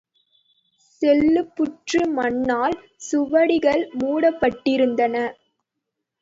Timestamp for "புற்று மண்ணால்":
1.55-2.77